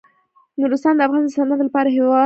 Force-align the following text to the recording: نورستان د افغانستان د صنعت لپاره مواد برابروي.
نورستان 0.59 0.93
د 0.97 1.01
افغانستان 1.07 1.43
د 1.45 1.49
صنعت 1.49 1.59
لپاره 1.67 1.89
مواد 1.89 1.97
برابروي. 2.03 2.19